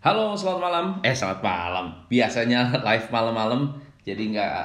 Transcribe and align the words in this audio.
Halo, 0.00 0.32
selamat 0.32 0.60
malam. 0.64 0.86
Eh, 1.04 1.12
selamat 1.12 1.44
malam. 1.44 1.92
Biasanya 2.08 2.72
live 2.88 3.12
malam-malam, 3.12 3.76
jadi 4.00 4.32
nggak 4.32 4.56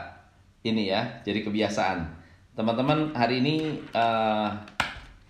ini 0.63 0.87
ya, 0.87 1.03
jadi 1.27 1.43
kebiasaan. 1.43 2.07
Teman-teman, 2.55 3.11
hari 3.11 3.43
ini 3.43 3.83
uh, 3.91 4.47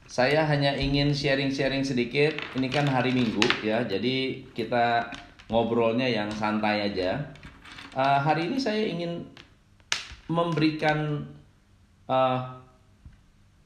saya 0.05 0.46
hanya 0.46 0.78
ingin 0.78 1.10
sharing-sharing 1.10 1.81
sedikit. 1.81 2.37
Ini 2.53 2.69
kan 2.69 2.85
hari 2.85 3.17
Minggu 3.17 3.41
ya, 3.65 3.81
jadi 3.81 4.46
kita 4.53 5.10
ngobrolnya 5.49 6.06
yang 6.06 6.29
santai 6.29 6.85
aja. 6.85 7.33
Uh, 7.97 8.22
hari 8.22 8.46
ini 8.46 8.62
saya 8.62 8.85
ingin 8.85 9.26
memberikan 10.29 11.26
uh, 12.06 12.62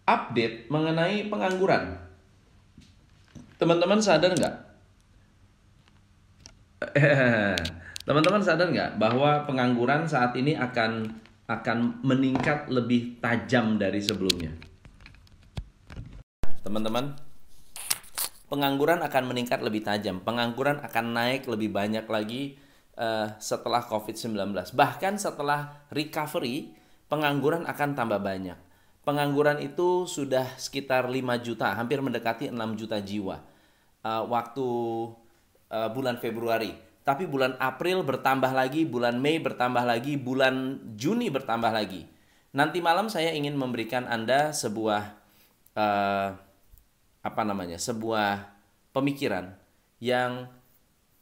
update 0.07 0.71
mengenai 0.71 1.27
pengangguran. 1.27 1.99
Teman-teman 3.59 3.99
sadar 3.99 4.31
nggak? 4.31 4.68
Teman-teman 8.07 8.41
sadar 8.41 8.71
nggak 8.71 8.95
bahwa 8.95 9.43
pengangguran 9.43 10.07
saat 10.07 10.33
ini 10.39 10.55
akan 10.55 11.11
akan 11.49 12.05
meningkat 12.05 12.69
lebih 12.69 13.17
tajam 13.19 13.81
dari 13.81 13.99
sebelumnya? 13.99 14.53
Teman-teman, 16.61 17.17
pengangguran 18.47 19.01
akan 19.01 19.23
meningkat 19.25 19.59
lebih 19.65 19.81
tajam. 19.81 20.21
Pengangguran 20.21 20.77
akan 20.79 21.05
naik 21.17 21.49
lebih 21.49 21.73
banyak 21.73 22.05
lagi 22.05 22.55
uh, 22.95 23.33
setelah 23.41 23.81
COVID-19. 23.89 24.53
Bahkan 24.77 25.13
setelah 25.17 25.89
recovery, 25.89 26.77
pengangguran 27.09 27.65
akan 27.65 27.97
tambah 27.97 28.21
banyak. 28.21 28.57
Pengangguran 29.01 29.57
itu 29.57 30.05
sudah 30.05 30.45
sekitar 30.61 31.09
5 31.09 31.17
juta, 31.41 31.73
hampir 31.73 31.97
mendekati 31.97 32.53
6 32.53 32.57
juta 32.77 33.01
jiwa. 33.01 33.41
Uh, 34.05 34.23
waktu 34.29 34.67
uh, 35.69 35.89
bulan 35.93 36.17
Februari. 36.17 36.75
Tapi 37.05 37.25
bulan 37.25 37.57
April 37.57 38.05
bertambah 38.05 38.53
lagi, 38.53 38.85
bulan 38.85 39.17
Mei 39.17 39.41
bertambah 39.41 39.81
lagi, 39.81 40.13
bulan 40.19 40.77
Juni 40.93 41.33
bertambah 41.33 41.73
lagi. 41.73 42.05
Nanti 42.53 42.81
malam 42.81 43.09
saya 43.09 43.33
ingin 43.33 43.57
memberikan 43.57 44.05
Anda 44.05 44.53
sebuah 44.53 45.01
uh, 45.73 46.29
apa 47.19 47.41
namanya? 47.45 47.81
sebuah 47.81 48.45
pemikiran 48.93 49.57
yang 50.01 50.49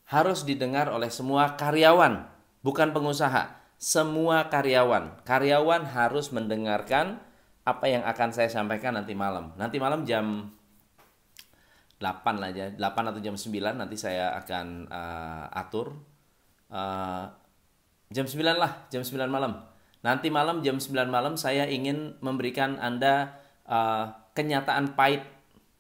harus 0.08 0.48
didengar 0.48 0.88
oleh 0.88 1.12
semua 1.12 1.56
karyawan, 1.60 2.28
bukan 2.64 2.96
pengusaha. 2.96 3.60
Semua 3.78 4.50
karyawan, 4.50 5.22
karyawan 5.22 5.86
harus 5.94 6.34
mendengarkan 6.34 7.22
apa 7.62 7.86
yang 7.86 8.02
akan 8.08 8.34
saya 8.34 8.50
sampaikan 8.50 8.98
nanti 8.98 9.14
malam. 9.14 9.54
Nanti 9.54 9.78
malam 9.78 10.02
jam 10.08 10.50
8 11.98 12.42
lah 12.42 12.50
ya. 12.54 12.68
8 12.74 13.10
atau 13.10 13.22
jam 13.22 13.34
9 13.34 13.78
nanti 13.78 13.98
saya 13.98 14.38
akan 14.38 14.86
uh, 14.90 15.46
atur. 15.52 15.98
Uh, 16.70 17.26
jam 18.14 18.26
9 18.30 18.38
lah 18.58 18.86
jam 18.94 19.02
9 19.02 19.18
malam. 19.28 19.66
Nanti 20.06 20.30
malam 20.30 20.62
jam 20.62 20.78
9 20.78 20.94
malam 21.10 21.36
saya 21.36 21.66
ingin 21.66 22.16
memberikan 22.22 22.78
anda 22.78 23.42
uh, 23.66 24.14
kenyataan 24.38 24.94
pahit 24.94 25.26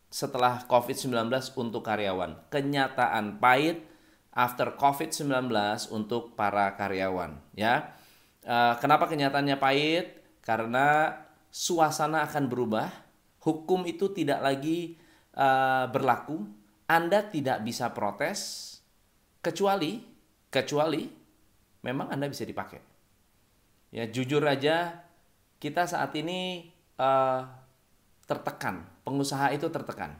setelah 0.09 0.65
COVID-19 0.65 1.29
untuk 1.53 1.85
karyawan. 1.85 2.49
Kenyataan 2.49 3.37
pahit 3.37 3.85
after 4.33 4.73
COVID-19 4.73 5.53
untuk 5.93 6.33
para 6.33 6.73
karyawan 6.73 7.37
ya. 7.53 7.93
Uh, 8.47 8.73
kenapa 8.81 9.05
kenyataannya 9.05 9.57
pahit? 9.59 10.17
Karena 10.41 11.11
suasana 11.51 12.23
akan 12.23 12.47
berubah 12.47 12.87
hukum 13.43 13.83
itu 13.83 14.11
tidak 14.11 14.39
lagi 14.39 14.99
uh, 15.37 15.85
berlaku, 15.93 16.41
Anda 16.89 17.29
tidak 17.29 17.61
bisa 17.61 17.93
protes 17.93 18.65
kecuali 19.39 20.01
kecuali 20.49 21.05
memang 21.85 22.09
Anda 22.09 22.27
bisa 22.27 22.43
dipakai. 22.43 22.81
Ya 23.93 24.09
jujur 24.09 24.43
aja 24.43 25.05
kita 25.61 25.87
saat 25.87 26.11
ini 26.17 26.73
uh, 26.99 27.45
tertekan, 28.27 28.83
pengusaha 29.05 29.53
itu 29.55 29.69
tertekan. 29.71 30.17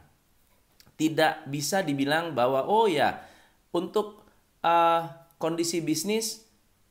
Tidak 0.98 1.46
bisa 1.46 1.84
dibilang 1.84 2.34
bahwa 2.34 2.66
oh 2.66 2.90
ya 2.90 3.22
untuk 3.70 4.24
uh, 4.64 5.02
kondisi 5.38 5.78
bisnis 5.84 6.48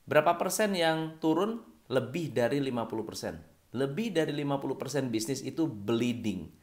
berapa 0.08 0.40
persen 0.40 0.78
yang 0.78 1.20
turun 1.20 1.60
lebih 1.92 2.32
dari 2.32 2.64
50 2.64 3.10
persen. 3.10 3.36
Lebih 3.76 4.16
dari 4.16 4.32
50 4.32 4.80
persen 4.80 5.04
bisnis 5.12 5.44
itu 5.44 5.68
bleeding 5.68 6.57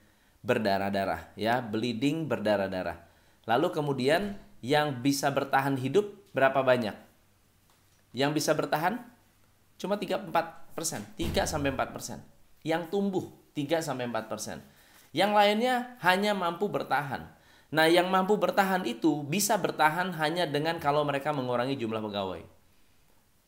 berdarah-darah 0.45 1.33
ya, 1.35 1.65
bleeding 1.65 2.29
berdarah-darah. 2.29 3.01
Lalu 3.49 3.69
kemudian 3.73 4.37
yang 4.61 5.01
bisa 5.01 5.33
bertahan 5.33 5.81
hidup 5.81 6.13
berapa 6.37 6.61
banyak? 6.61 6.93
Yang 8.13 8.31
bisa 8.39 8.53
bertahan 8.53 9.01
cuma 9.81 9.97
3 9.97 10.31
4 10.31 10.77
persen, 10.77 11.03
3 11.17 11.49
sampai 11.49 11.73
4 11.73 11.97
persen. 11.97 12.19
Yang 12.61 12.93
tumbuh 12.93 13.27
3 13.57 13.81
sampai 13.81 14.07
4 14.07 14.31
persen. 14.31 14.61
Yang 15.17 15.33
lainnya 15.33 15.75
hanya 16.05 16.37
mampu 16.37 16.69
bertahan. 16.69 17.33
Nah, 17.75 17.91
yang 17.91 18.07
mampu 18.07 18.39
bertahan 18.39 18.87
itu 18.87 19.27
bisa 19.27 19.59
bertahan 19.59 20.15
hanya 20.15 20.47
dengan 20.47 20.79
kalau 20.79 21.03
mereka 21.03 21.35
mengurangi 21.35 21.75
jumlah 21.75 21.99
pegawai. 21.99 22.43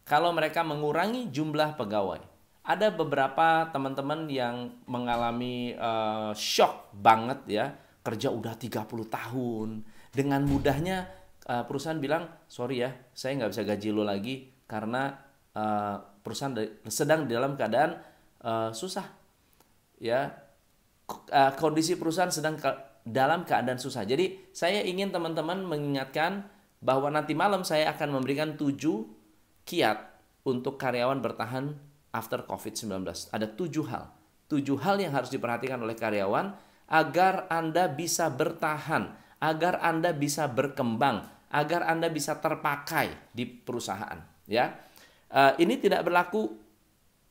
Kalau 0.06 0.30
mereka 0.34 0.66
mengurangi 0.66 1.30
jumlah 1.30 1.78
pegawai 1.78 2.35
ada 2.66 2.90
beberapa 2.90 3.70
teman-teman 3.70 4.26
yang 4.26 4.74
mengalami 4.90 5.78
uh, 5.78 6.34
shock 6.34 6.90
banget 6.90 7.40
ya. 7.46 7.66
Kerja 8.02 8.34
udah 8.34 8.58
30 8.58 8.90
tahun. 9.06 9.86
Dengan 10.10 10.42
mudahnya 10.42 11.06
uh, 11.46 11.62
perusahaan 11.62 12.02
bilang 12.02 12.26
sorry 12.50 12.82
ya 12.82 12.90
saya 13.14 13.38
nggak 13.38 13.50
bisa 13.54 13.62
gaji 13.62 13.88
lo 13.94 14.02
lagi 14.02 14.50
karena 14.66 15.14
uh, 15.54 15.96
perusahaan 16.26 16.58
sedang 16.90 17.30
dalam 17.30 17.54
keadaan 17.54 18.02
uh, 18.42 18.74
susah. 18.74 19.06
Ya 20.02 20.34
uh, 21.06 21.52
kondisi 21.54 21.94
perusahaan 21.94 22.34
sedang 22.34 22.58
ke 22.58 22.66
dalam 23.06 23.46
keadaan 23.46 23.78
susah. 23.78 24.02
Jadi 24.02 24.50
saya 24.50 24.82
ingin 24.82 25.14
teman-teman 25.14 25.62
mengingatkan 25.62 26.50
bahwa 26.82 27.14
nanti 27.14 27.38
malam 27.38 27.62
saya 27.62 27.94
akan 27.94 28.18
memberikan 28.18 28.58
tujuh 28.58 29.06
kiat 29.62 30.02
untuk 30.42 30.78
karyawan 30.78 31.22
bertahan 31.22 31.85
after 32.16 32.40
COVID-19. 32.48 33.04
Ada 33.28 33.46
tujuh 33.52 33.84
hal. 33.92 34.08
Tujuh 34.48 34.80
hal 34.80 34.96
yang 34.96 35.12
harus 35.12 35.28
diperhatikan 35.28 35.76
oleh 35.84 35.92
karyawan 35.92 36.56
agar 36.88 37.44
Anda 37.52 37.92
bisa 37.92 38.32
bertahan, 38.32 39.12
agar 39.42 39.84
Anda 39.84 40.16
bisa 40.16 40.48
berkembang, 40.48 41.28
agar 41.52 41.84
Anda 41.84 42.08
bisa 42.08 42.38
terpakai 42.40 43.34
di 43.36 43.44
perusahaan. 43.44 44.16
Ya, 44.46 44.78
uh, 45.34 45.52
ini 45.58 45.76
tidak 45.76 46.06
berlaku 46.06 46.54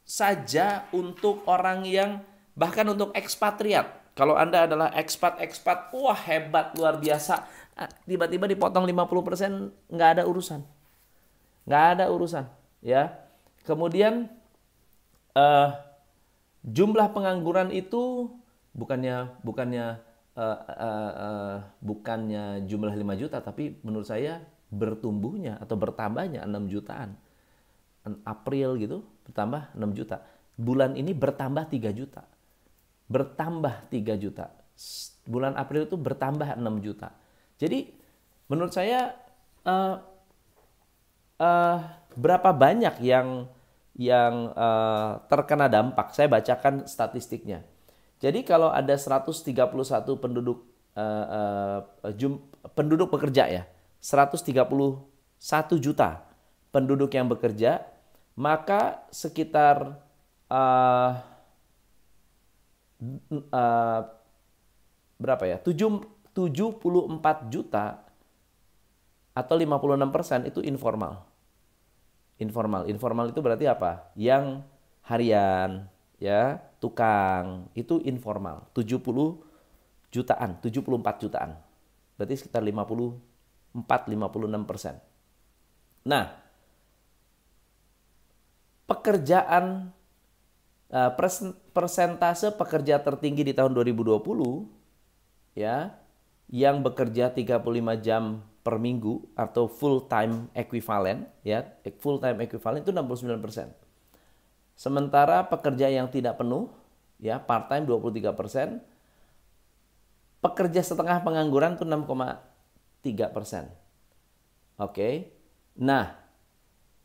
saja 0.06 0.86
untuk 0.94 1.48
orang 1.50 1.88
yang 1.88 2.22
bahkan 2.54 2.86
untuk 2.86 3.16
ekspatriat. 3.16 4.14
Kalau 4.16 4.40
Anda 4.40 4.64
adalah 4.64 4.96
ekspat-ekspat, 4.96 5.92
wah 5.92 6.16
hebat 6.16 6.72
luar 6.80 6.96
biasa. 7.00 7.44
Ah, 7.76 7.92
tiba-tiba 8.08 8.48
dipotong 8.48 8.88
50% 8.88 9.92
nggak 9.92 10.10
ada 10.20 10.24
urusan. 10.24 10.64
Nggak 11.68 11.86
ada 12.00 12.06
urusan. 12.08 12.46
ya. 12.80 13.12
Kemudian 13.68 14.32
uh, 15.36 15.70
jumlah 16.66 17.14
pengangguran 17.14 17.70
itu 17.70 18.32
bukannya 18.74 19.30
bukannya 19.46 20.02
uh, 20.36 20.60
uh, 20.68 21.12
uh, 21.16 21.56
bukannya 21.80 22.66
jumlah 22.66 22.92
5 22.92 23.22
juta 23.22 23.38
tapi 23.40 23.80
menurut 23.86 24.08
saya 24.10 24.42
bertumbuhnya 24.74 25.62
atau 25.62 25.78
bertambahnya 25.78 26.44
6 26.44 26.74
jutaan. 26.74 27.16
April 28.06 28.78
gitu 28.78 29.02
bertambah 29.26 29.74
6 29.74 29.98
juta. 29.98 30.22
Bulan 30.54 30.94
ini 30.94 31.16
bertambah 31.16 31.74
3 31.74 31.90
juta. 31.90 32.22
Bertambah 33.10 33.90
3 33.90 34.22
juta. 34.22 34.54
Bulan 35.26 35.58
April 35.58 35.90
itu 35.90 35.98
bertambah 35.98 36.54
6 36.54 36.86
juta. 36.86 37.10
Jadi 37.58 37.90
menurut 38.46 38.76
saya 38.76 39.18
uh, 39.66 39.98
uh, 41.42 41.80
berapa 42.14 42.50
banyak 42.54 43.02
yang 43.02 43.50
yang 43.96 44.52
uh, 44.54 45.24
terkena 45.32 45.72
dampak. 45.72 46.12
Saya 46.12 46.28
bacakan 46.28 46.84
statistiknya. 46.86 47.64
Jadi 48.20 48.44
kalau 48.44 48.72
ada 48.72 48.96
131 48.96 49.56
penduduk 50.20 50.68
uh, 50.96 51.26
uh, 52.04 52.12
jum, 52.16 52.44
penduduk 52.76 53.12
bekerja 53.12 53.48
ya, 53.48 53.64
131 54.04 54.52
juta 55.80 56.24
penduduk 56.72 57.12
yang 57.12 57.28
bekerja, 57.32 57.88
maka 58.36 59.08
sekitar 59.12 60.00
uh, 60.52 61.12
uh, 63.52 64.02
berapa 65.20 65.44
ya? 65.48 65.58
7, 65.60 66.04
74 66.36 67.48
juta 67.48 68.04
atau 69.36 69.56
56 69.56 70.16
persen 70.16 70.40
itu 70.48 70.64
informal 70.64 71.35
informal. 72.42 72.88
Informal 72.90 73.32
itu 73.32 73.40
berarti 73.40 73.68
apa? 73.68 74.12
Yang 74.18 74.66
harian, 75.06 75.88
ya, 76.18 76.60
tukang, 76.80 77.70
itu 77.78 78.02
informal. 78.04 78.68
70 78.74 79.04
jutaan, 80.12 80.60
74 80.64 81.24
jutaan. 81.24 81.52
Berarti 82.16 82.36
sekitar 82.40 82.64
50 82.64 83.36
4,56%. 83.76 86.08
Nah, 86.08 86.32
pekerjaan 88.88 89.92
uh, 90.94 91.12
persentase 91.76 92.56
pekerja 92.56 93.04
tertinggi 93.04 93.44
di 93.44 93.52
tahun 93.52 93.76
2020 93.76 95.60
ya 95.60 95.92
yang 96.48 96.80
bekerja 96.86 97.34
35 97.36 98.06
jam 98.06 98.46
per 98.66 98.82
minggu 98.82 99.38
atau 99.38 99.70
full 99.70 100.10
time 100.10 100.50
equivalent 100.58 101.30
ya 101.46 101.62
full 102.02 102.18
time 102.18 102.42
equivalent 102.42 102.82
itu 102.82 102.90
69%. 102.90 103.70
Sementara 104.74 105.46
pekerja 105.46 105.86
yang 105.86 106.10
tidak 106.10 106.42
penuh 106.42 106.74
ya 107.22 107.38
part 107.38 107.70
time 107.70 107.86
23%, 107.86 108.82
pekerja 110.42 110.82
setengah 110.82 111.22
pengangguran 111.22 111.78
itu 111.78 111.86
6,3%. 111.86 113.70
Oke. 114.82 115.30
Nah, 115.78 116.18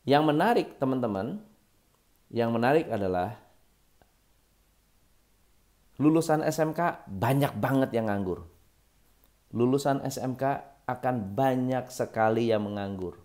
yang 0.08 0.24
menarik 0.24 0.80
teman-teman, 0.80 1.44
yang 2.32 2.50
menarik 2.56 2.88
adalah 2.88 3.36
lulusan 6.00 6.40
SMK 6.40 7.04
banyak 7.06 7.52
banget 7.60 7.92
yang 7.92 8.08
nganggur. 8.08 8.48
Lulusan 9.52 10.00
SMK 10.02 10.42
akan 10.90 11.38
banyak 11.38 11.86
sekali 11.86 12.50
yang 12.50 12.66
menganggur. 12.66 13.22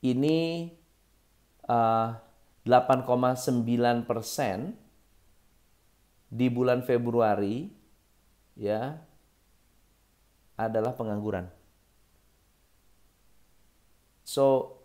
Ini 0.00 0.72
uh, 1.68 2.08
8,9 2.64 4.08
persen 4.08 4.72
di 6.32 6.48
bulan 6.48 6.80
Februari 6.80 7.68
ya 8.56 8.96
adalah 10.56 10.96
pengangguran. 10.96 11.46
So 14.24 14.78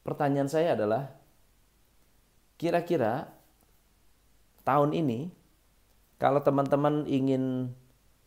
pertanyaan 0.00 0.48
saya 0.48 0.72
adalah 0.72 1.12
kira-kira 2.56 3.28
tahun 4.64 4.96
ini 4.96 5.28
kalau 6.16 6.40
teman-teman 6.40 7.04
ingin 7.04 7.74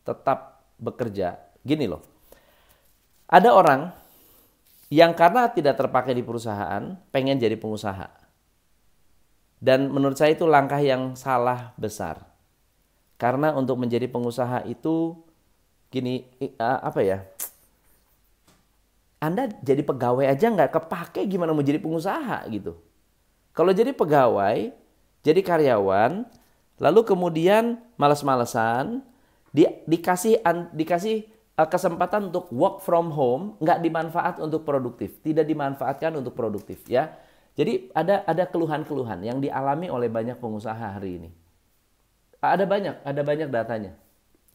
tetap 0.06 0.57
bekerja, 0.78 1.36
gini 1.66 1.90
loh. 1.90 2.00
Ada 3.28 3.52
orang 3.52 3.92
yang 4.88 5.12
karena 5.12 5.52
tidak 5.52 5.76
terpakai 5.76 6.16
di 6.16 6.24
perusahaan 6.24 6.96
pengen 7.12 7.36
jadi 7.36 7.60
pengusaha. 7.60 8.08
Dan 9.58 9.90
menurut 9.92 10.16
saya 10.16 10.32
itu 10.32 10.48
langkah 10.48 10.80
yang 10.80 11.12
salah 11.18 11.76
besar. 11.76 12.24
Karena 13.18 13.52
untuk 13.52 13.76
menjadi 13.76 14.06
pengusaha 14.06 14.62
itu 14.64 15.18
gini 15.90 16.24
apa 16.56 17.02
ya? 17.02 17.26
Anda 19.18 19.50
jadi 19.66 19.82
pegawai 19.82 20.30
aja 20.30 20.46
nggak 20.46 20.70
kepake 20.78 21.26
gimana 21.26 21.50
mau 21.50 21.66
jadi 21.66 21.82
pengusaha 21.82 22.46
gitu. 22.54 22.78
Kalau 23.50 23.74
jadi 23.74 23.90
pegawai, 23.90 24.70
jadi 25.26 25.40
karyawan, 25.42 26.22
lalu 26.78 27.00
kemudian 27.02 27.82
males-malesan, 27.98 29.02
di, 29.52 29.64
dikasih 29.88 30.44
dikasih 30.72 31.38
Eh, 31.58 31.66
kesempatan 31.66 32.30
untuk 32.30 32.46
work 32.54 32.86
from 32.86 33.10
home 33.10 33.58
nggak 33.58 33.82
dimanfaat 33.82 34.38
untuk 34.38 34.62
produktif, 34.62 35.18
tidak 35.26 35.42
dimanfaatkan 35.42 36.14
untuk 36.14 36.38
produktif 36.38 36.86
ya. 36.86 37.18
Jadi 37.58 37.90
ada 37.90 38.22
ada 38.22 38.46
keluhan-keluhan 38.46 39.18
yang 39.26 39.42
dialami 39.42 39.90
oleh 39.90 40.06
banyak 40.06 40.38
pengusaha 40.38 40.94
hari 40.94 41.18
ini. 41.18 41.30
Ada 42.38 42.62
banyak, 42.62 43.02
ada 43.02 43.22
banyak 43.26 43.50
datanya. 43.50 43.98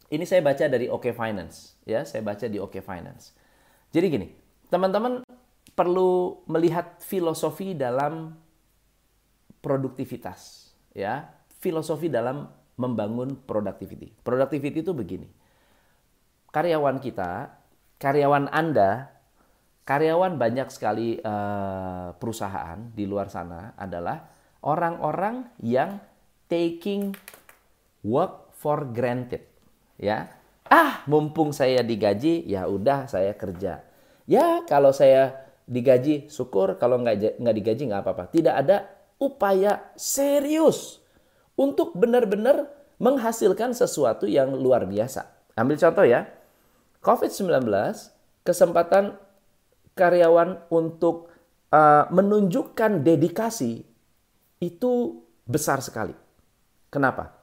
Ini 0.08 0.24
saya 0.24 0.40
baca 0.40 0.64
dari 0.64 0.88
OK 0.88 1.12
Finance 1.12 1.76
ya, 1.84 2.08
saya 2.08 2.24
baca 2.24 2.48
di 2.48 2.56
OK 2.56 2.80
Finance. 2.80 3.36
Jadi 3.92 4.06
gini, 4.08 4.28
teman-teman 4.72 5.28
perlu 5.76 6.40
melihat 6.48 7.04
filosofi 7.04 7.76
dalam 7.76 8.32
produktivitas 9.60 10.72
ya, 10.96 11.28
filosofi 11.60 12.08
dalam 12.08 12.48
membangun 12.80 13.38
productivity. 13.46 14.14
Productivity 14.24 14.82
itu 14.82 14.94
begini 14.94 15.44
karyawan 16.54 17.02
kita, 17.02 17.50
karyawan 17.98 18.48
Anda, 18.54 19.10
karyawan 19.84 20.38
banyak 20.38 20.70
sekali 20.70 21.18
uh, 21.18 22.14
perusahaan 22.16 22.78
di 22.94 23.10
luar 23.10 23.28
sana 23.34 23.74
adalah 23.74 24.30
orang-orang 24.62 25.50
yang 25.66 25.98
taking 26.46 27.18
work 28.06 28.54
for 28.54 28.86
granted. 28.94 29.44
Ya, 29.98 30.30
ah 30.70 31.02
mumpung 31.10 31.52
saya 31.52 31.82
digaji, 31.82 32.46
ya 32.46 32.70
udah 32.70 33.10
saya 33.10 33.34
kerja. 33.34 33.82
Ya 34.30 34.62
kalau 34.70 34.94
saya 34.94 35.42
digaji 35.66 36.30
syukur, 36.30 36.78
kalau 36.78 37.02
nggak 37.02 37.42
nggak 37.42 37.56
digaji 37.58 37.84
nggak 37.90 38.02
apa-apa. 38.06 38.30
Tidak 38.30 38.54
ada 38.54 38.88
upaya 39.18 39.90
serius 39.98 41.03
untuk 41.60 41.94
benar-benar 41.94 42.70
menghasilkan 42.98 43.76
sesuatu 43.76 44.30
yang 44.30 44.54
luar 44.56 44.86
biasa. 44.88 45.28
Ambil 45.54 45.78
contoh 45.78 46.06
ya, 46.06 46.26
COVID-19 47.04 47.68
kesempatan 48.42 49.20
karyawan 49.94 50.66
untuk 50.74 51.30
uh, 51.70 52.10
menunjukkan 52.10 53.06
dedikasi 53.06 53.86
itu 54.64 54.94
besar 55.46 55.84
sekali. 55.84 56.16
Kenapa? 56.90 57.36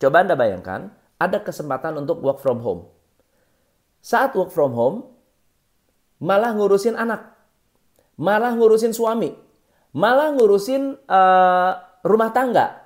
Coba 0.00 0.24
Anda 0.24 0.38
bayangkan, 0.38 0.88
ada 1.20 1.38
kesempatan 1.44 2.00
untuk 2.00 2.24
work 2.24 2.40
from 2.40 2.64
home. 2.64 2.88
Saat 4.00 4.32
work 4.32 4.48
from 4.48 4.72
home, 4.72 4.98
malah 6.22 6.56
ngurusin 6.56 6.96
anak, 6.96 7.36
malah 8.16 8.56
ngurusin 8.56 8.96
suami, 8.96 9.36
malah 9.92 10.32
ngurusin 10.32 10.96
uh, 11.04 11.72
rumah 12.00 12.32
tangga, 12.32 12.79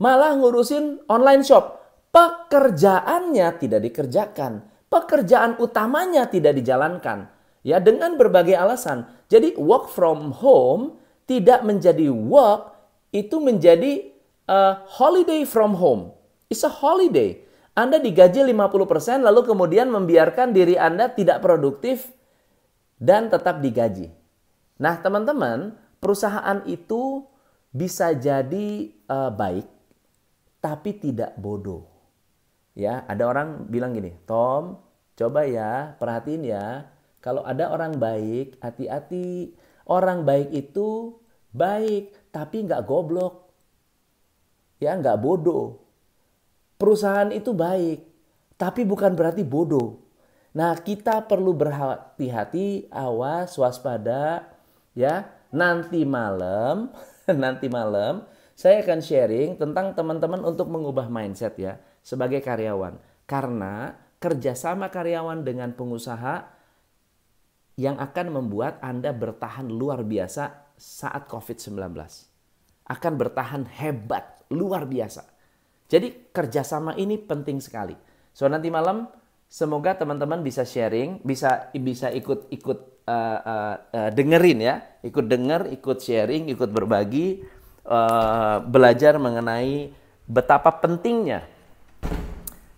malah 0.00 0.34
ngurusin 0.34 1.04
online 1.06 1.44
shop. 1.44 1.78
Pekerjaannya 2.10 3.46
tidak 3.62 3.86
dikerjakan, 3.86 4.66
pekerjaan 4.90 5.54
utamanya 5.62 6.26
tidak 6.26 6.58
dijalankan 6.58 7.30
ya 7.62 7.78
dengan 7.78 8.18
berbagai 8.18 8.58
alasan. 8.58 9.06
Jadi 9.30 9.54
work 9.54 9.94
from 9.94 10.34
home 10.34 10.98
tidak 11.30 11.62
menjadi 11.62 12.10
work 12.10 12.74
itu 13.14 13.38
menjadi 13.38 14.10
a 14.50 14.82
holiday 14.98 15.46
from 15.46 15.78
home. 15.78 16.10
It's 16.50 16.66
a 16.66 16.72
holiday. 16.72 17.38
Anda 17.78 18.02
digaji 18.02 18.42
50% 18.42 19.22
lalu 19.22 19.46
kemudian 19.46 19.86
membiarkan 19.94 20.50
diri 20.50 20.74
Anda 20.74 21.14
tidak 21.14 21.38
produktif 21.38 22.10
dan 22.98 23.30
tetap 23.30 23.62
digaji. 23.62 24.10
Nah, 24.82 24.98
teman-teman, 24.98 25.78
perusahaan 26.02 26.66
itu 26.66 27.22
bisa 27.70 28.10
jadi 28.18 28.90
uh, 29.06 29.30
baik 29.30 29.79
tapi 30.60 30.96
tidak 30.96 31.34
bodoh. 31.40 31.88
Ya, 32.76 33.02
ada 33.10 33.26
orang 33.26 33.66
bilang 33.66 33.96
gini, 33.96 34.14
Tom, 34.28 34.78
coba 35.18 35.44
ya, 35.48 35.96
perhatiin 35.98 36.44
ya. 36.46 36.86
Kalau 37.20 37.44
ada 37.44 37.68
orang 37.72 38.00
baik, 38.00 38.60
hati-hati. 38.62 39.56
Orang 39.90 40.22
baik 40.22 40.54
itu 40.54 41.18
baik, 41.50 42.30
tapi 42.30 42.64
nggak 42.64 42.86
goblok. 42.86 43.50
Ya, 44.80 44.96
nggak 44.96 45.20
bodoh. 45.20 45.82
Perusahaan 46.80 47.28
itu 47.34 47.52
baik, 47.52 48.06
tapi 48.56 48.88
bukan 48.88 49.12
berarti 49.12 49.44
bodoh. 49.44 50.00
Nah, 50.56 50.72
kita 50.80 51.28
perlu 51.28 51.52
berhati-hati, 51.52 52.88
awas, 52.88 53.52
waspada, 53.60 54.48
ya. 54.96 55.28
Nanti 55.50 56.06
malam, 56.06 56.94
nanti 57.42 57.66
malam 57.66 58.22
saya 58.60 58.84
akan 58.84 59.00
sharing 59.00 59.56
tentang 59.56 59.96
teman-teman 59.96 60.44
untuk 60.44 60.68
mengubah 60.68 61.08
mindset 61.08 61.56
ya 61.56 61.80
sebagai 62.04 62.44
karyawan. 62.44 63.00
Karena 63.24 63.96
kerjasama 64.20 64.92
karyawan 64.92 65.40
dengan 65.48 65.72
pengusaha 65.72 66.44
yang 67.80 67.96
akan 67.96 68.36
membuat 68.36 68.76
Anda 68.84 69.16
bertahan 69.16 69.64
luar 69.64 70.04
biasa 70.04 70.76
saat 70.76 71.24
COVID-19. 71.24 71.88
Akan 72.84 73.16
bertahan 73.16 73.64
hebat, 73.80 74.44
luar 74.52 74.84
biasa. 74.84 75.24
Jadi 75.88 76.28
kerjasama 76.28 76.92
ini 77.00 77.16
penting 77.16 77.64
sekali. 77.64 77.96
So 78.36 78.44
nanti 78.44 78.68
malam 78.68 79.08
semoga 79.48 79.96
teman-teman 79.96 80.44
bisa 80.44 80.68
sharing, 80.68 81.24
bisa 81.24 81.72
bisa 81.72 82.12
ikut 82.12 82.52
ikut 82.52 82.78
uh, 83.08 83.40
uh, 83.40 83.74
uh, 83.88 84.10
dengerin 84.12 84.60
ya, 84.60 85.00
ikut 85.00 85.24
denger, 85.32 85.72
ikut 85.72 85.96
sharing, 85.96 86.52
ikut 86.52 86.68
berbagi 86.68 87.40
uh, 87.90 88.62
belajar 88.62 89.18
mengenai 89.18 89.90
betapa 90.30 90.70
pentingnya 90.70 91.42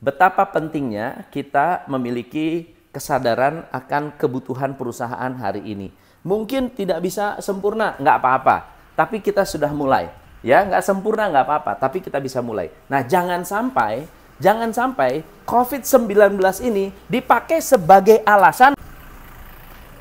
betapa 0.03 0.43
pentingnya 0.51 1.31
kita 1.31 1.87
memiliki 1.87 2.75
kesadaran 2.91 3.65
akan 3.71 4.19
kebutuhan 4.19 4.75
perusahaan 4.75 5.33
hari 5.39 5.63
ini. 5.63 5.95
Mungkin 6.27 6.75
tidak 6.75 7.07
bisa 7.07 7.39
sempurna, 7.39 7.95
nggak 8.03 8.17
apa-apa. 8.19 8.57
Tapi 8.99 9.23
kita 9.23 9.47
sudah 9.47 9.71
mulai. 9.71 10.11
Ya, 10.43 10.67
nggak 10.67 10.83
sempurna, 10.83 11.31
nggak 11.31 11.47
apa-apa. 11.47 11.73
Tapi 11.79 12.03
kita 12.03 12.19
bisa 12.19 12.43
mulai. 12.43 12.69
Nah, 12.91 13.07
jangan 13.07 13.47
sampai 13.47 14.11
Jangan 14.43 14.75
sampai 14.75 15.23
COVID-19 15.47 16.35
ini 16.67 16.91
dipakai 17.07 17.63
sebagai 17.63 18.27
alasan 18.27 18.75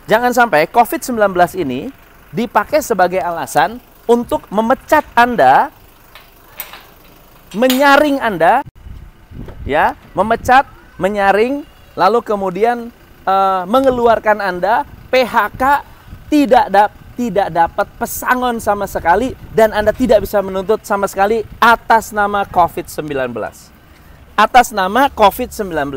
Jangan 0.09 0.33
sampai 0.33 0.65
COVID-19 0.65 1.29
ini 1.61 1.93
dipakai 2.33 2.81
sebagai 2.81 3.21
alasan 3.21 3.77
untuk 4.11 4.43
memecat 4.51 5.07
Anda, 5.15 5.71
menyaring 7.55 8.19
Anda, 8.19 8.59
ya, 9.63 9.95
memecat, 10.11 10.67
menyaring, 10.99 11.63
lalu 11.95 12.19
kemudian 12.19 12.91
uh, 13.23 13.63
mengeluarkan 13.63 14.43
Anda 14.43 14.83
PHK 15.07 15.63
tidak 16.27 16.67
dapat 16.67 16.99
tidak 17.11 17.53
dapat 17.53 17.85
pesangon 18.01 18.57
sama 18.57 18.89
sekali 18.89 19.37
dan 19.53 19.75
Anda 19.75 19.93
tidak 19.93 20.25
bisa 20.25 20.41
menuntut 20.41 20.81
sama 20.87 21.05
sekali 21.05 21.45
atas 21.61 22.09
nama 22.09 22.47
COVID-19 22.49 23.29
atas 24.41 24.73
nama 24.73 25.05
COVID-19. 25.13 25.93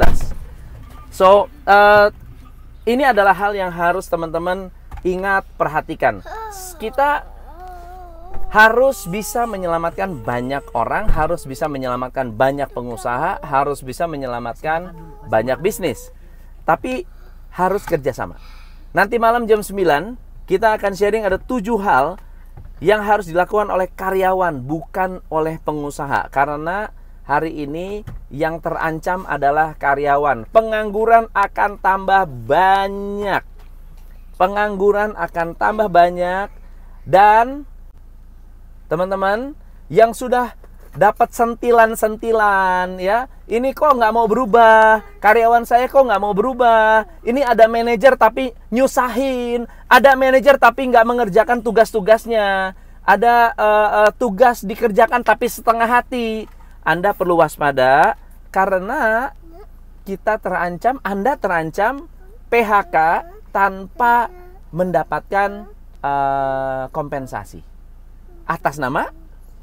So, 1.09 1.49
uh, 1.65 2.13
ini 2.85 3.01
adalah 3.07 3.33
hal 3.33 3.57
yang 3.57 3.73
harus 3.73 4.05
teman-teman 4.05 4.69
ingat, 5.01 5.49
perhatikan. 5.57 6.21
Kita 6.77 7.25
harus 8.55 9.11
bisa 9.11 9.51
menyelamatkan 9.51 10.23
banyak 10.23 10.63
orang, 10.79 11.11
harus 11.11 11.43
bisa 11.43 11.67
menyelamatkan 11.67 12.31
banyak 12.31 12.71
pengusaha, 12.71 13.43
harus 13.43 13.83
bisa 13.83 14.07
menyelamatkan 14.07 14.95
banyak 15.27 15.59
bisnis. 15.59 16.15
Tapi 16.63 17.03
harus 17.51 17.83
kerjasama. 17.83 18.39
Nanti 18.95 19.19
malam 19.19 19.51
jam 19.51 19.59
9, 19.59 20.47
kita 20.47 20.79
akan 20.79 20.93
sharing 20.95 21.27
ada 21.27 21.35
tujuh 21.35 21.83
hal 21.83 22.15
yang 22.79 23.03
harus 23.03 23.27
dilakukan 23.27 23.75
oleh 23.75 23.91
karyawan, 23.91 24.63
bukan 24.63 25.19
oleh 25.35 25.59
pengusaha. 25.59 26.31
Karena 26.31 26.95
hari 27.27 27.59
ini 27.59 28.07
yang 28.31 28.63
terancam 28.63 29.27
adalah 29.27 29.75
karyawan. 29.75 30.47
Pengangguran 30.55 31.27
akan 31.35 31.83
tambah 31.83 32.23
banyak. 32.47 33.43
Pengangguran 34.39 35.19
akan 35.19 35.59
tambah 35.59 35.91
banyak 35.91 36.55
dan 37.03 37.67
teman-teman 38.95 39.59
yang 39.91 40.15
sudah 40.15 40.55
dapat 40.95 41.35
sentilan-sentilan 41.35 43.03
ya. 43.03 43.27
Ini 43.51 43.75
kok 43.75 43.99
nggak 43.99 44.15
mau 44.15 44.31
berubah? 44.31 45.03
Karyawan 45.19 45.67
saya 45.67 45.91
kok 45.91 46.07
nggak 46.07 46.23
mau 46.23 46.31
berubah? 46.31 47.03
Ini 47.27 47.43
ada 47.43 47.67
manajer 47.67 48.15
tapi 48.15 48.55
nyusahin 48.71 49.67
ada 49.91 50.15
manajer 50.15 50.57
tapi 50.57 50.87
nggak 50.89 51.03
mengerjakan 51.03 51.59
tugas-tugasnya 51.61 52.79
ada 53.05 53.35
uh, 53.59 53.89
uh, 54.07 54.11
tugas 54.15 54.63
dikerjakan 54.63 55.27
tapi 55.27 55.51
setengah 55.51 55.91
hati. 55.91 56.47
Anda 56.87 57.11
perlu 57.11 57.43
waspada 57.43 58.15
karena 58.55 59.35
kita 60.07 60.39
terancam, 60.39 61.03
Anda 61.03 61.35
terancam 61.35 62.07
PHK 62.53 62.97
tanpa 63.51 64.31
mendapatkan 64.71 65.67
uh, 66.05 66.87
kompensasi 66.93 67.74
atas 68.45 68.77
nama 68.77 69.11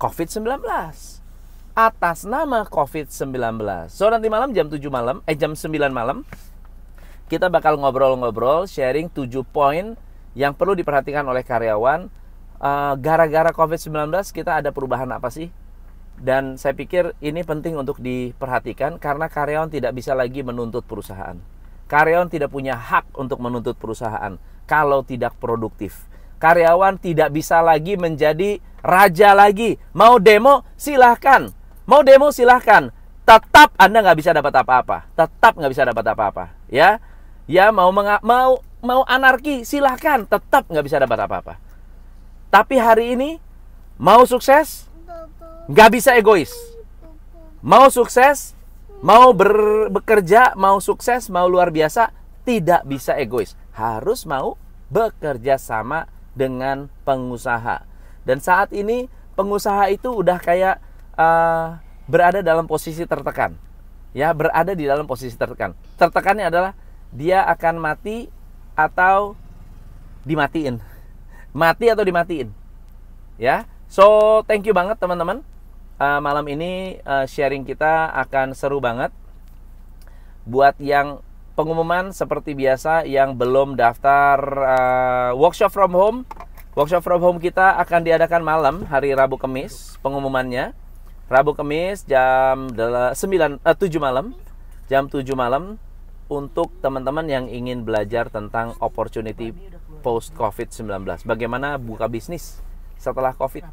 COVID-19. 0.02 0.62
Atas 1.72 2.26
nama 2.28 2.66
COVID-19. 2.68 3.62
So 3.88 4.10
nanti 4.10 4.28
malam 4.28 4.52
jam 4.52 4.68
7 4.68 4.82
malam, 4.92 5.22
eh 5.30 5.38
jam 5.38 5.54
9 5.54 5.72
malam 5.94 6.26
kita 7.32 7.48
bakal 7.48 7.80
ngobrol-ngobrol 7.80 8.68
sharing 8.68 9.08
7 9.08 9.32
poin 9.48 9.96
yang 10.36 10.52
perlu 10.52 10.76
diperhatikan 10.76 11.24
oleh 11.24 11.48
karyawan 11.48 12.12
uh, 12.60 12.94
gara-gara 13.00 13.56
COVID-19 13.56 14.12
kita 14.36 14.60
ada 14.60 14.76
perubahan 14.76 15.08
apa 15.16 15.32
sih? 15.32 15.48
Dan 16.20 16.60
saya 16.60 16.76
pikir 16.76 17.16
ini 17.24 17.42
penting 17.42 17.80
untuk 17.80 18.04
diperhatikan 18.04 19.00
karena 19.00 19.32
karyawan 19.32 19.72
tidak 19.72 19.96
bisa 19.96 20.12
lagi 20.12 20.44
menuntut 20.44 20.84
perusahaan. 20.84 21.40
Karyawan 21.88 22.28
tidak 22.28 22.52
punya 22.52 22.76
hak 22.76 23.16
untuk 23.16 23.40
menuntut 23.40 23.80
perusahaan 23.80 24.36
kalau 24.68 25.00
tidak 25.02 25.32
produktif. 25.40 26.11
Karyawan 26.42 26.98
tidak 26.98 27.30
bisa 27.38 27.62
lagi 27.62 27.94
menjadi 28.02 28.58
raja 28.82 29.38
lagi. 29.38 29.78
Mau 29.94 30.18
demo 30.18 30.66
silahkan. 30.74 31.54
Mau 31.86 32.02
demo 32.02 32.34
silahkan. 32.34 32.90
Tetap 33.22 33.78
Anda 33.78 34.02
nggak 34.02 34.18
bisa 34.18 34.34
dapat 34.34 34.50
apa-apa. 34.58 35.06
Tetap 35.14 35.54
nggak 35.54 35.70
bisa 35.70 35.86
dapat 35.86 36.06
apa-apa. 36.10 36.58
Ya, 36.66 36.98
ya 37.46 37.70
mau 37.70 37.94
mau 37.94 38.58
mau 38.82 39.02
anarki 39.06 39.62
silahkan. 39.62 40.26
Tetap 40.26 40.66
nggak 40.66 40.82
bisa 40.82 40.98
dapat 40.98 41.30
apa-apa. 41.30 41.62
Tapi 42.50 42.76
hari 42.82 43.14
ini 43.14 43.38
mau 44.02 44.26
sukses 44.26 44.90
nggak 45.70 45.90
bisa 45.94 46.18
egois. 46.18 46.50
Mau 47.62 47.94
sukses, 47.94 48.58
mau 49.06 49.30
ber, 49.38 49.86
bekerja, 49.94 50.58
mau 50.58 50.82
sukses, 50.82 51.30
mau 51.30 51.46
luar 51.46 51.70
biasa, 51.70 52.10
tidak 52.42 52.82
bisa 52.90 53.14
egois. 53.22 53.54
Harus 53.78 54.26
mau 54.26 54.58
bekerja 54.90 55.62
sama 55.62 56.10
dengan 56.38 56.88
pengusaha. 57.04 57.84
Dan 58.24 58.40
saat 58.40 58.72
ini 58.72 59.10
pengusaha 59.34 59.90
itu 59.90 60.12
udah 60.12 60.38
kayak 60.38 60.80
uh, 61.18 61.82
berada 62.06 62.46
dalam 62.46 62.70
posisi 62.70 63.04
tertekan. 63.08 63.58
Ya, 64.12 64.36
berada 64.36 64.76
di 64.76 64.84
dalam 64.84 65.08
posisi 65.08 65.34
tertekan. 65.40 65.72
Tertekannya 65.96 66.52
adalah 66.52 66.72
dia 67.16 67.48
akan 67.48 67.80
mati 67.80 68.28
atau 68.76 69.40
dimatiin. 70.28 70.80
Mati 71.52 71.92
atau 71.92 72.04
dimatiin. 72.04 72.52
Ya. 73.36 73.68
So, 73.92 74.40
thank 74.48 74.64
you 74.64 74.72
banget 74.72 74.96
teman-teman 75.00 75.44
uh, 76.02 76.20
malam 76.20 76.46
ini 76.50 76.98
uh, 77.06 77.30
sharing 77.30 77.62
kita 77.62 78.10
akan 78.26 78.58
seru 78.58 78.82
banget. 78.82 79.14
Buat 80.50 80.82
yang 80.82 81.22
pengumuman 81.54 82.16
seperti 82.16 82.56
biasa 82.56 83.04
yang 83.08 83.36
belum 83.36 83.76
daftar 83.76 84.38
uh, 84.42 85.32
workshop 85.36 85.72
from 85.72 85.92
home, 85.92 86.18
workshop 86.74 87.04
from 87.04 87.20
home 87.20 87.38
kita 87.38 87.78
akan 87.82 88.02
diadakan 88.04 88.42
malam 88.42 88.76
hari 88.88 89.12
Rabu 89.16 89.40
Kamis 89.40 90.00
pengumumannya. 90.00 90.74
Rabu 91.32 91.56
Kamis 91.56 92.04
jam 92.04 92.72
9 92.76 93.64
uh, 93.64 93.76
7 93.76 93.88
malam. 94.00 94.36
Jam 94.92 95.08
7 95.08 95.24
malam 95.32 95.80
untuk 96.28 96.76
teman-teman 96.84 97.24
yang 97.28 97.46
ingin 97.48 97.88
belajar 97.88 98.28
tentang 98.28 98.76
opportunity 98.84 99.56
post 100.04 100.36
COVID-19. 100.36 101.08
Bagaimana 101.24 101.80
buka 101.80 102.12
bisnis 102.12 102.60
setelah 103.00 103.32
COVID 103.32 103.64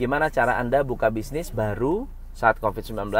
Gimana 0.00 0.32
cara 0.32 0.56
Anda 0.56 0.80
buka 0.80 1.12
bisnis 1.12 1.52
baru 1.52 2.08
saat 2.32 2.56
COVID-19? 2.56 3.12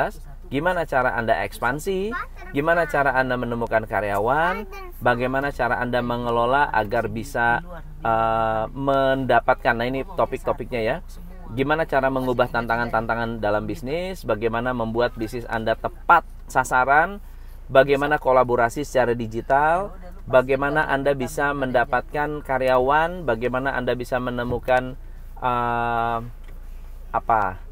Gimana 0.51 0.83
cara 0.83 1.15
Anda 1.15 1.47
ekspansi? 1.47 2.11
Gimana 2.51 2.83
cara 2.91 3.15
Anda 3.15 3.39
menemukan 3.39 3.87
karyawan? 3.87 4.67
Bagaimana 4.99 5.55
cara 5.55 5.79
Anda 5.79 6.03
mengelola 6.03 6.67
agar 6.75 7.07
bisa 7.07 7.63
uh, 8.03 8.67
mendapatkan? 8.75 9.79
Nah, 9.79 9.87
ini 9.87 10.03
topik-topiknya 10.03 10.83
ya. 10.83 10.97
Gimana 11.55 11.87
cara 11.87 12.11
mengubah 12.11 12.51
tantangan-tantangan 12.51 13.39
dalam 13.39 13.63
bisnis? 13.71 14.27
Bagaimana 14.27 14.75
membuat 14.75 15.15
bisnis 15.15 15.47
Anda 15.47 15.79
tepat 15.79 16.27
sasaran? 16.51 17.23
Bagaimana 17.71 18.19
kolaborasi 18.19 18.83
secara 18.83 19.15
digital? 19.15 19.95
Bagaimana 20.27 20.91
Anda 20.91 21.15
bisa 21.15 21.55
mendapatkan 21.55 22.43
karyawan? 22.43 23.23
Bagaimana 23.23 23.79
Anda 23.79 23.95
bisa 23.95 24.19
menemukan 24.19 24.99
uh, 25.39 26.19
apa 27.15 27.70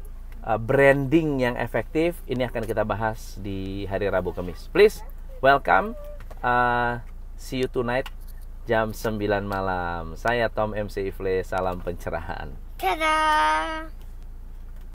uh, 0.49 0.57
branding 0.57 1.45
yang 1.45 1.53
efektif 1.61 2.17
ini 2.25 2.49
akan 2.49 2.65
kita 2.65 2.81
bahas 2.81 3.37
di 3.37 3.85
hari 3.85 4.09
Rabu 4.09 4.33
Kamis. 4.33 4.65
Please 4.73 5.05
welcome 5.45 5.93
uh, 6.41 7.05
see 7.37 7.61
you 7.61 7.69
tonight 7.69 8.09
jam 8.65 8.93
9 8.93 9.21
malam. 9.45 10.17
Saya 10.17 10.49
Tom 10.49 10.73
MC 10.73 11.13
Ifle, 11.13 11.45
salam 11.45 11.81
pencerahan. 11.81 12.53
Tada! 12.81 13.98